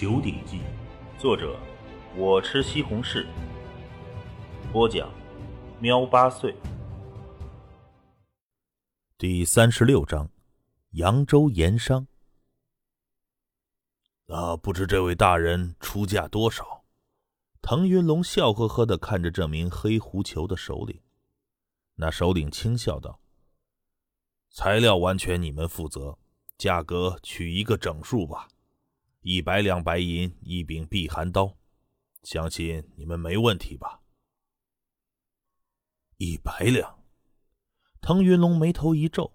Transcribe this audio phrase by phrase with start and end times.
[0.00, 0.58] 九鼎记》，
[1.20, 1.58] 作者
[2.16, 3.26] 我吃西红柿，
[4.72, 5.12] 播讲
[5.80, 6.54] 喵八岁。
[9.18, 10.30] 第三十六章，
[10.90, 12.06] 扬州盐商。
[14.28, 16.84] 啊，不知这位大人出价多少？
[17.60, 21.00] 腾云龙笑呵呵的看着这名黑狐裘的首领。
[21.96, 23.18] 那首领轻笑道
[24.54, 26.16] ：“材料完全你们负责，
[26.56, 28.46] 价格取一个整数吧。”
[29.30, 31.58] 一百两白银一柄避寒刀，
[32.22, 34.00] 相信你们没问题吧？
[36.16, 37.04] 一百两，
[38.00, 39.30] 腾云龙眉头一皱。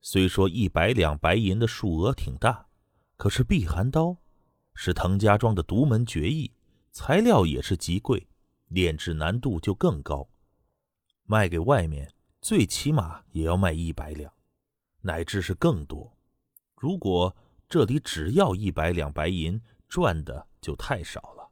[0.00, 2.68] 虽说一百两白银的数额挺大，
[3.16, 4.16] 可是避寒刀
[4.74, 6.52] 是滕家庄的独门绝艺，
[6.92, 8.28] 材料也是极贵，
[8.68, 10.30] 炼制难度就更高。
[11.24, 14.32] 卖给外面，最起码也要卖一百两，
[15.00, 16.16] 乃至是更多。
[16.76, 17.36] 如果
[17.72, 19.58] 这里只要一百两白银，
[19.88, 21.50] 赚的就太少了。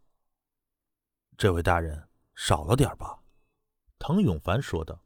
[1.39, 3.23] 这位大人，少了点吧？
[3.99, 5.03] 滕永凡说道。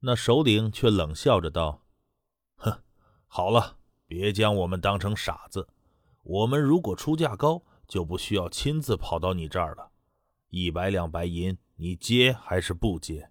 [0.00, 1.80] 那首领却冷笑着道
[2.58, 2.82] ：“哼，
[3.28, 5.68] 好了，别将我们当成傻子。
[6.24, 9.92] 我们如果出价高，就不需要亲自跑到你这儿了。
[10.48, 13.30] 一百两白银，你接还是不接？”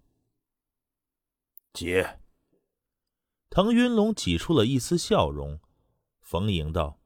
[1.74, 2.20] 接。
[3.50, 5.60] 滕云龙挤出了一丝笑容。
[6.26, 6.98] 冯莹道：“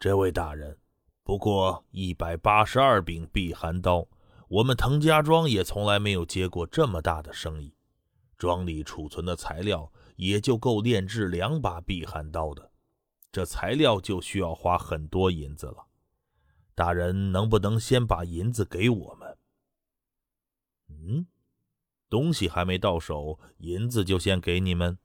[0.00, 0.78] 这位大人，
[1.22, 4.08] 不过一百八十二柄避寒刀，
[4.48, 7.76] 我们滕家庄也从来没有接过这么大的生意。
[8.38, 12.72] 庄里储存的材料也就够炼制两把避寒刀的，
[13.30, 15.88] 这材料就需要花很多银子了。
[16.74, 19.36] 大人能不能先把银子给我们
[20.88, 21.26] ？”“嗯，
[22.08, 24.98] 东西还没到手，银子就先给你们？”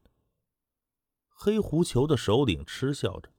[1.27, 3.30] 黑狐裘的首领嗤笑着。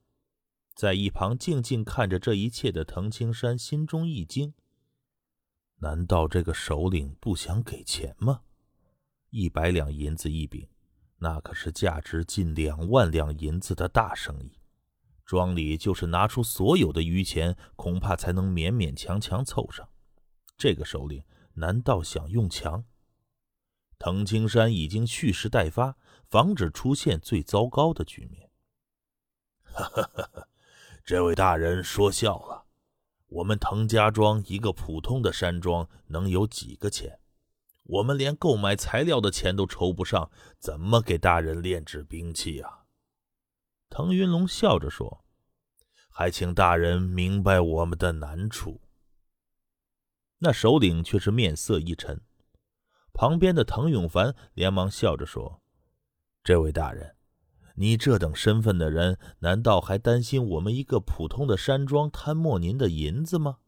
[0.82, 4.52] 在一旁静静看着这一切的滕青山心中一惊：
[5.76, 8.42] 难道这个首领不想给钱吗？
[9.30, 10.68] 一百两银子一柄，
[11.18, 14.58] 那可是价值近两万两银子的大生意。
[15.24, 19.88] 庄里就是拿出所有的余钱，恐怕才能勉勉强强凑上。
[20.56, 21.22] 这个首领
[21.54, 22.84] 难道想用强？
[24.00, 25.96] 滕青山已经蓄势待发，
[26.28, 28.50] 防止出现最糟糕的局面。
[29.62, 30.48] 哈哈哈哈！
[31.12, 32.64] 这位大人说笑了，
[33.26, 37.20] 我们滕家庄一个普通的山庄能有几个钱？
[37.82, 42.86] 我们连购买材料的钱都筹不上，怎么给大人炼制兵器啊？
[43.90, 45.22] 滕云龙笑着说
[46.08, 48.80] ：“还请大人明白我们的难处。”
[50.40, 52.22] 那首领却是面色一沉。
[53.12, 55.60] 旁边的滕永凡连忙笑着说
[56.42, 57.16] ：“这位大人。”
[57.74, 63.58] 你这等身份的人，难道还担心我们一个普通的山庄贪没您的银子吗？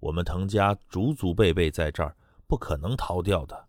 [0.00, 3.68] 我们滕家祖祖辈辈在这儿，不可能逃掉的。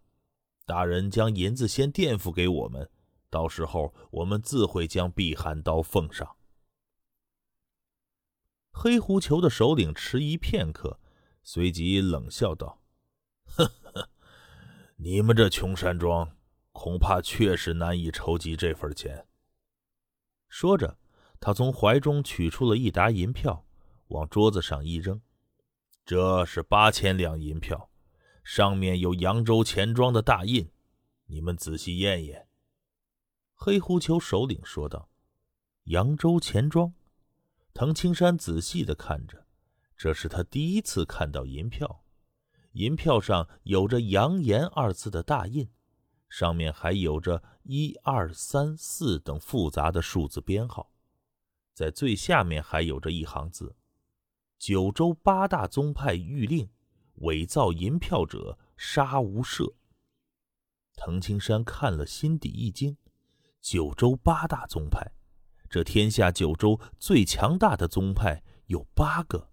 [0.65, 2.89] 大人将银子先垫付给我们，
[3.29, 6.37] 到时候我们自会将避寒刀奉上。
[8.71, 10.99] 黑狐裘的首领迟疑片刻，
[11.43, 12.81] 随即冷笑道
[13.45, 14.09] ：“呵呵，
[14.95, 16.37] 你们这穷山庄，
[16.71, 19.27] 恐怕确实难以筹集这份钱。”
[20.51, 20.97] 说着，
[21.39, 23.65] 他从怀中取出了一沓银票，
[24.09, 25.21] 往桌子上一扔
[26.05, 27.89] ：“这是八千两银票，
[28.43, 30.69] 上面有扬州钱庄的大印，
[31.27, 32.49] 你们仔细验验。”
[33.55, 35.09] 黑狐裘首领说道
[35.85, 36.93] ：“扬州钱庄。”
[37.73, 39.45] 滕青山仔细的看着，
[39.95, 42.03] 这是他第一次看到银票，
[42.73, 45.69] 银票上有着“扬言”二字的大印。
[46.31, 50.89] 上面还有着一二三四等复杂的数字编号，
[51.73, 53.75] 在最下面还有着一行字
[54.57, 56.69] ：“九州八大宗派谕令，
[57.15, 59.73] 伪造银票者杀无赦。”
[60.95, 62.95] 藤青山看了，心底一惊：
[63.59, 65.11] 九州八大宗派，
[65.69, 69.49] 这天下九州最强大的宗派有八个。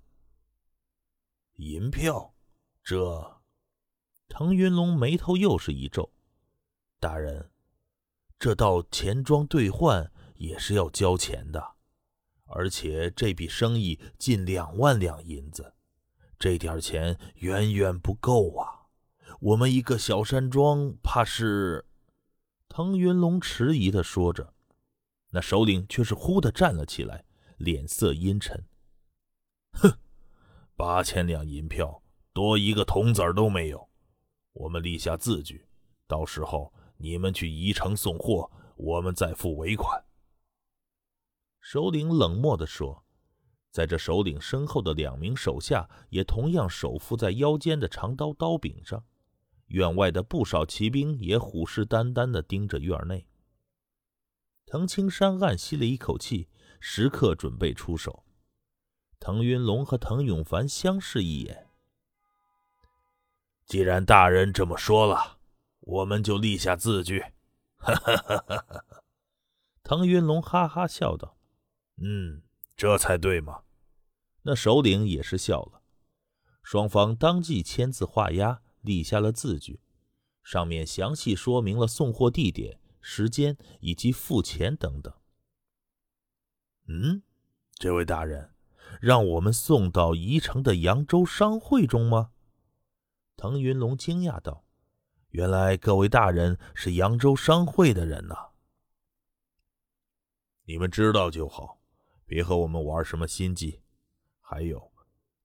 [1.54, 2.36] 银票，
[2.84, 3.40] 这……
[4.28, 6.12] 滕云龙眉头又是一皱。
[7.00, 7.48] 大人，
[8.40, 11.76] 这到钱庄兑换也是要交钱的，
[12.46, 15.74] 而且这笔生意近两万两银子，
[16.40, 18.88] 这点钱远远不够啊！
[19.38, 21.86] 我们一个小山庄，怕是……
[22.68, 24.52] 腾云龙迟疑的说着，
[25.30, 27.24] 那首领却是忽的站了起来，
[27.58, 28.66] 脸色阴沉
[29.74, 29.98] ：“哼，
[30.74, 32.02] 八千两银票，
[32.32, 33.88] 多一个铜子儿都没有。
[34.52, 35.68] 我们立下字据，
[36.08, 40.04] 到时候……”你们去宜城送货，我们再付尾款。
[41.60, 43.04] 首领冷漠地说
[43.70, 49.04] ：“在这首领身后的两名手下也同样手负在腰间的长刀刀柄上。
[49.66, 53.26] 院外的不少骑兵也虎视眈眈地盯着院内。
[54.64, 56.48] 藤青山暗吸了一口气，
[56.80, 58.24] 时刻准备出手。
[59.20, 61.68] 滕云龙和滕永凡相视一眼。
[63.66, 65.37] 既然大人这么说了，
[65.88, 67.20] 我们就立下字据。
[67.78, 68.84] 哈哈哈哈哈！
[69.82, 71.38] 腾云龙哈哈笑道
[71.96, 72.42] ：“嗯，
[72.76, 73.62] 这才对嘛。”
[74.44, 75.82] 那首领也是笑了。
[76.62, 79.80] 双方当即签字画押，立下了字据，
[80.42, 85.14] 上面详细说明了送货地点、时间以及付钱等等。
[86.88, 87.22] 嗯，
[87.74, 88.54] 这位大人。
[89.00, 92.32] 让我们送到宜城的扬州商会中吗？
[93.36, 94.64] 腾云龙惊讶道
[95.30, 98.34] ：“原来各位大人是扬州商会的人呐！
[100.64, 101.78] 你们知道就好，
[102.24, 103.82] 别和我们玩什么心计。
[104.40, 104.92] 还有，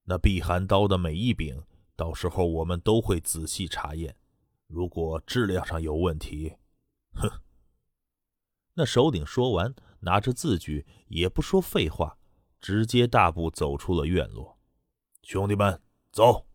[0.03, 1.61] 那避寒刀的每一柄，
[1.95, 4.15] 到时候我们都会仔细查验。
[4.67, 6.55] 如果质量上有问题，
[7.13, 7.29] 哼！”
[8.75, 12.17] 那首领说完，拿着字据，也不说废话。
[12.61, 14.57] 直接大步走出了院落，
[15.21, 15.81] 兄弟们，
[16.13, 16.47] 走！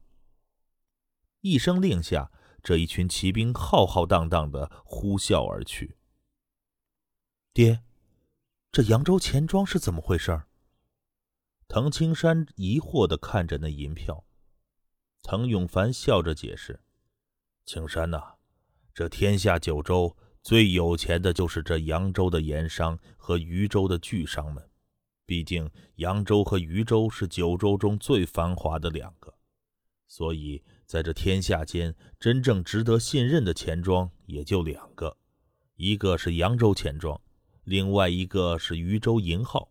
[1.42, 2.32] 一声令下，
[2.68, 5.96] 这一群骑兵浩浩荡荡的呼啸而去。
[7.54, 7.82] 爹，
[8.70, 10.42] 这扬州钱庄是怎么回事？
[11.66, 14.22] 滕青山疑惑的看着那银票。
[15.22, 16.82] 滕永凡笑着解释
[17.64, 18.34] ：“青山呐，
[18.92, 24.70] 这天下九州最有钱的就是这扬州的盐商和渝州的巨商们。”
[25.24, 29.32] 毕竟扬州和渝州是九州中最繁华的两个，
[30.06, 35.18] 所以在这天下间，真正值得信任的钱庄也就两个，
[35.76, 37.20] 一个是扬州钱庄，
[37.64, 39.70] 另外一个是渝州银号。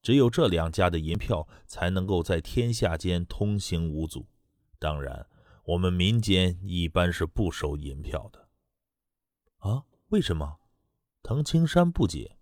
[0.00, 4.26] 只有这两家的银票才能够在天下间通行无阻。
[4.78, 5.26] 当然，
[5.64, 8.48] 我们民间一般是不收银票的。
[9.58, 9.84] 啊？
[10.08, 10.60] 为什么？
[11.22, 12.38] 滕青山不解。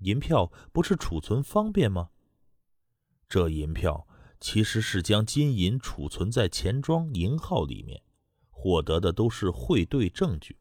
[0.00, 2.10] 银票不是储存方便吗？
[3.26, 4.06] 这银票
[4.44, 8.02] 其实是将金银储存在钱庄银号里面，
[8.50, 10.58] 获得的都是汇兑证据。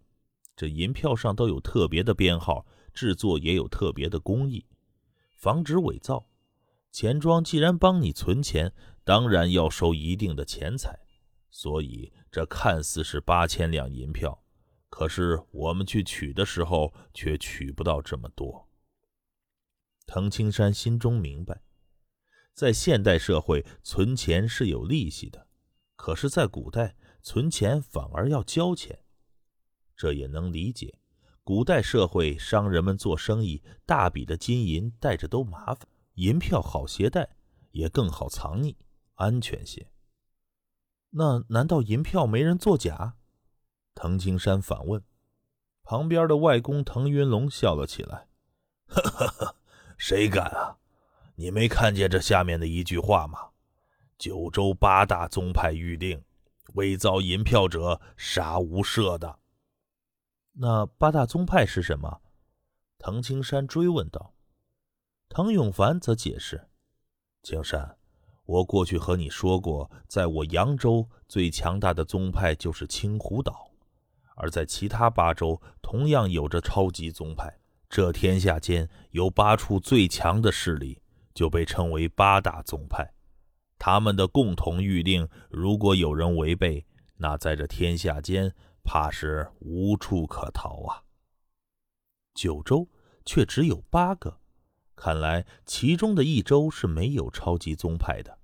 [0.56, 4.66] 这银票上都有特别的编号，制作也有特别的工艺，
[5.36, 6.30] 防止伪造。
[6.94, 10.98] 钱庄既然帮你存钱，当然要收一定的钱财。
[11.52, 14.42] 所以这看似是八千两银票，
[14.90, 18.70] 可是我们去取的时候却取不到这么多。
[20.06, 21.62] 滕青山心中明白，
[22.54, 25.48] 在现代社会存钱是有利息的，
[25.96, 29.00] 可是，在古代存钱反而要交钱。
[29.96, 31.00] 这也能理解，
[31.44, 37.36] 古代社会商人们做生意，大笔的金银带着都麻烦，银票好携带，
[37.72, 38.76] 也更好藏匿，
[39.16, 39.92] 安全些。
[41.12, 43.16] 那难道银票没人作假？
[43.96, 45.04] 滕青山反问。
[45.84, 48.28] 旁边的外公滕云龙笑了起来，
[48.88, 49.56] 哈哈哈。
[49.98, 50.78] 谁敢啊？
[51.36, 53.40] 你没看见这下面的一句话吗？
[54.18, 56.24] 九州八大宗派谕令：
[56.76, 59.40] 伪造银票者，杀无赦的。
[60.54, 62.22] 那八大宗派是什么？
[63.00, 64.34] 藤青山追问道。
[65.28, 66.70] 滕永凡则解释：
[67.42, 67.98] 青山，
[68.46, 73.72] 我过去和你说过，在我扬州最强大的宗派就是青湖岛，
[74.36, 77.52] 而在其他八州同样有着超级宗派。
[77.90, 81.02] 这天下间有八处最强的势力，
[81.34, 83.14] 就被称为八大宗派。
[83.78, 86.86] 他们的共同谕令，如果有人违背，
[87.18, 91.04] 那在这天下间怕是无处可逃啊。
[92.34, 92.88] 九州
[93.26, 94.40] 却只有八个，
[94.96, 98.40] 看来其中的一州是没有超级宗派的，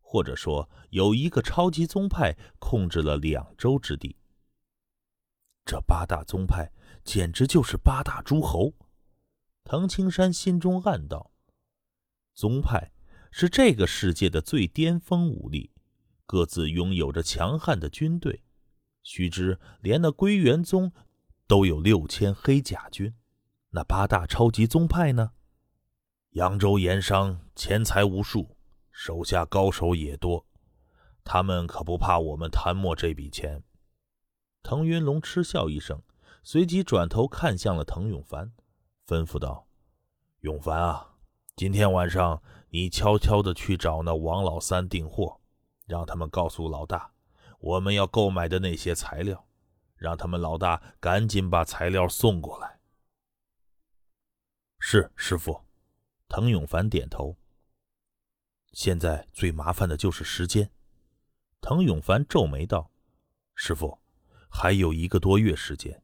[0.00, 4.16] 或者说有一个超级宗派控制了两州之地。
[5.64, 6.70] 这八大宗派
[7.02, 8.72] 简直就是八大诸侯。
[9.64, 11.32] 滕青山心中暗道
[12.34, 12.92] ：“宗派
[13.30, 15.70] 是这个世界的最巅峰武力，
[16.26, 18.42] 各自拥有着强悍的军队。
[19.02, 20.92] 须知，连那归元宗
[21.46, 23.14] 都有六千黑甲军。
[23.70, 25.32] 那八大超级宗派呢？
[26.30, 28.56] 扬州盐商钱财无数，
[28.90, 30.46] 手下高手也多，
[31.22, 33.62] 他们可不怕我们贪墨这笔钱。”
[34.62, 36.02] 滕云龙嗤笑一声，
[36.42, 38.52] 随即转头看向了滕永凡。
[39.06, 39.68] 吩咐道
[40.40, 41.13] ：“永凡啊，
[41.56, 45.40] 今天晚上你悄悄的去找那王老三订货，
[45.86, 47.12] 让他们告诉老大
[47.60, 49.46] 我们要购买的那些材料，
[49.94, 52.80] 让他们老大赶紧把材料送过来。”
[54.80, 55.64] 是师傅。
[56.26, 57.36] 滕永凡点头。
[58.72, 60.68] 现在最麻烦的就是时间。
[61.60, 62.90] 滕永凡皱眉道
[63.54, 64.00] ：“师傅，
[64.50, 66.02] 还有一个多月时间，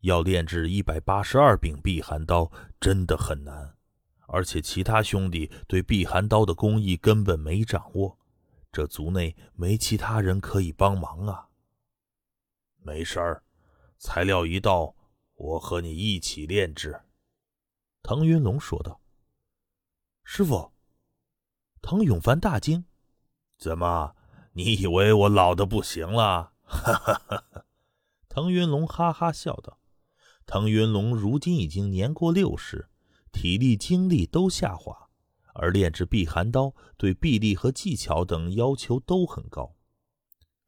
[0.00, 3.78] 要炼制一百八十二柄避寒刀，真的很难。
[4.32, 8.16] 而且其他兄弟对避寒刀的工艺根本没掌握，
[8.70, 11.48] 这族内没其他人可以帮忙啊。”
[12.82, 13.42] 没事儿，
[13.98, 14.94] 材料一到，
[15.34, 17.02] 我和你一起炼制。”
[18.02, 19.00] 滕云龙说道。
[20.24, 20.72] “师傅。”
[21.82, 22.84] 唐永凡大惊
[23.58, 24.14] ：“怎么，
[24.52, 27.64] 你以为我老的不行了？”哈哈哈！
[28.28, 29.78] 滕云龙哈哈笑道
[30.46, 32.89] ：“滕云龙如今已经年过六十，
[33.32, 35.08] 体力精力都下滑，
[35.54, 39.76] 而炼制避寒刀对臂力和技巧等要求都很高。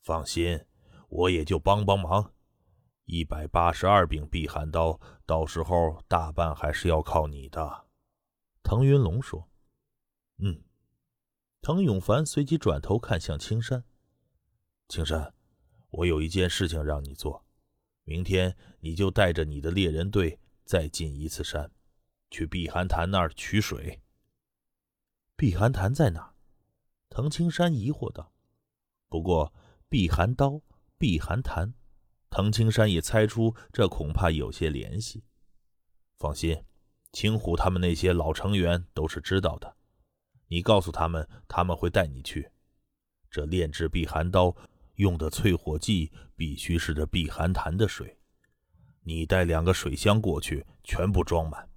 [0.01, 0.65] 放心。”
[1.15, 2.33] 我也就帮帮忙，
[3.05, 7.85] 一百八十二柄避寒刀，到时候大半还是要靠你的。”
[8.65, 9.47] 滕云龙说。
[10.41, 10.63] “嗯。”
[11.61, 13.85] 滕永凡随即转头看向青山
[14.89, 15.35] ：“青山，
[15.91, 17.45] 我有一件事情让你做，
[18.05, 21.71] 明天你就带着你的猎人队再进一次山，
[22.33, 24.03] 去避寒潭那儿取水。
[25.37, 26.35] ”“避寒潭在哪？”
[27.09, 28.33] 藤青山疑惑道。
[29.09, 29.55] “不过
[29.89, 30.61] 避寒刀。”
[31.03, 31.75] 避寒潭，
[32.31, 35.25] 藤青山也猜出这恐怕有些联系。
[36.17, 36.65] 放心，
[37.11, 39.77] 青虎他们那些老成员都是知道的。
[40.47, 42.53] 你告诉他们，他们会带你去。
[43.29, 44.55] 这炼制避寒刀
[44.95, 48.17] 用的淬火剂必须是这避寒潭的水。
[49.01, 51.69] 你带两个水箱过去，全部装满。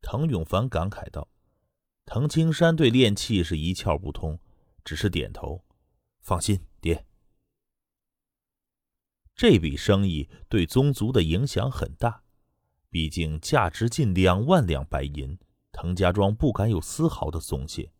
[0.00, 1.28] 滕永凡感慨道。
[2.04, 4.38] 滕青山对炼器是一窍不通，
[4.84, 5.64] 只是点头。
[6.20, 7.04] 放心，爹。
[9.34, 12.22] 这笔生意对宗族的影响很大，
[12.90, 15.38] 毕竟价值近两万两白银，
[15.70, 17.92] 滕家庄不敢有丝毫的松懈。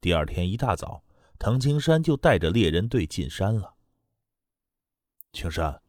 [0.00, 1.04] 第二天一大早，
[1.38, 3.74] 滕青山就带着猎人队进山了。
[5.32, 5.82] 青山，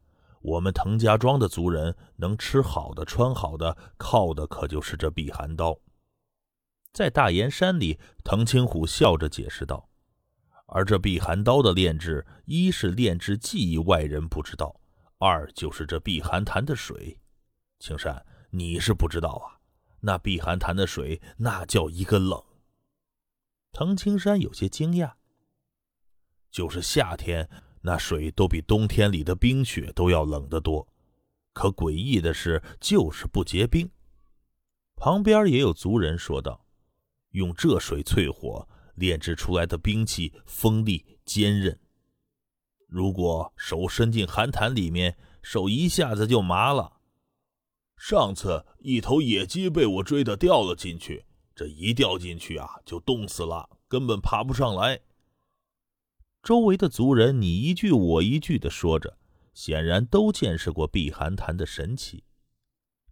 [0.46, 5.80] 我们滕家庄的族人能吃好的、穿好的，靠的可就是这避寒刀。
[6.94, 9.90] 在大岩山里，滕青虎笑着解释道。
[10.68, 14.80] 而这避寒刀的炼制，一是炼制技艺外人不知道，
[15.18, 17.20] 二就是这避寒潭的水。
[17.80, 19.58] 青山，你是不知道啊，
[20.02, 22.44] 那避寒潭的水那叫一个冷。
[23.72, 25.14] 滕青山有些惊讶，
[26.52, 27.50] 就是夏天
[27.86, 30.88] 那水都比冬天里的冰雪都要冷得多，
[31.54, 33.88] 可诡异的是就是不结冰。
[34.96, 36.66] 旁边也有族人说道
[37.30, 41.78] ：“用这水淬火。”炼制出来的兵器锋利坚韧，
[42.88, 47.02] 如果手伸进寒潭里面，手一下子就麻了。
[47.98, 55.02] 上次一头野鸡被我追的掉了进去，这一掉进去啊，就冻死了，根本爬不上来。
[56.46, 59.18] 周围的族人你一句我一句的说着，
[59.56, 62.24] 显然都见识过避寒潭的神奇。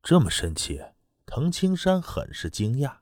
[0.04, 0.80] 这么神奇，
[1.25, 2.98] 滕青山很是惊讶。